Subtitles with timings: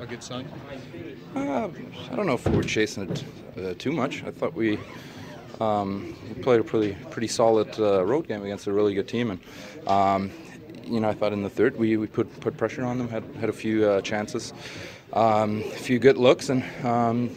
[0.00, 0.48] A good sign?
[1.36, 1.68] Uh,
[2.10, 3.24] I don't know if we were chasing it
[3.58, 4.24] uh, too much.
[4.24, 4.78] I thought we,
[5.60, 9.30] um, we played a pretty pretty solid uh, road game against a really good team,
[9.30, 9.40] and
[9.86, 10.30] um,
[10.86, 13.24] you know I thought in the third we, we put put pressure on them, had
[13.38, 14.54] had a few uh, chances,
[15.12, 17.28] um, a few good looks, and um,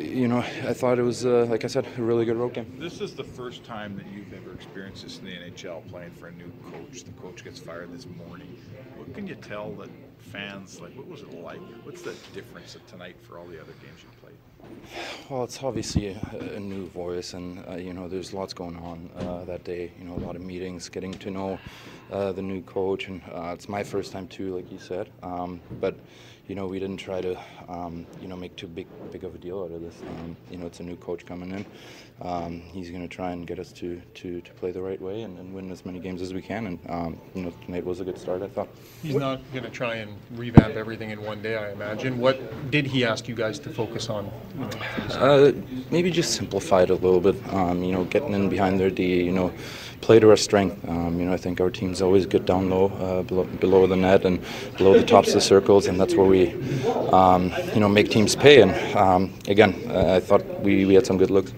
[0.00, 2.76] you know I thought it was uh, like I said a really good road game.
[2.78, 6.28] This is the first time that you've ever experienced this in the NHL, playing for
[6.28, 7.04] a new coach.
[7.04, 8.58] The coach gets fired this morning.
[8.96, 10.96] What can you tell that fans like?
[10.96, 11.60] What was it like?
[11.84, 14.36] What's the difference of tonight for all the other games you played?
[15.28, 19.10] Well, it's obviously a, a new voice, and uh, you know, there's lots going on
[19.16, 19.92] uh, that day.
[19.98, 21.58] You know, a lot of meetings, getting to know
[22.12, 25.10] uh, the new coach, and uh, it's my first time too, like you said.
[25.22, 25.96] Um, but
[26.48, 29.38] you know, we didn't try to, um, you know, make too big big of a
[29.38, 29.94] deal out of this.
[30.02, 31.64] Um, you know, it's a new coach coming in.
[32.22, 35.22] Um, he's going to try and get us to, to, to play the right way
[35.22, 36.66] and, and win as many games as we can.
[36.66, 38.68] And um, you know, tonight was a good start, I thought.
[39.00, 42.18] He's not going to try and revamp everything in one day, I imagine.
[42.18, 44.30] What did he ask you guys to focus on?
[44.54, 45.52] You know, for this- Uh,
[45.92, 47.36] maybe just simplify it a little bit.
[47.54, 49.22] Um, you know, getting in behind their D.
[49.22, 49.52] You know,
[50.00, 50.76] play to our strength.
[50.88, 53.96] Um, you know, I think our team's always good down low, uh, below, below the
[53.96, 54.40] net and
[54.76, 56.52] below the tops of the circles, and that's where we,
[57.12, 58.62] um, you know, make teams pay.
[58.62, 61.52] And um, again, I thought we, we had some good looks.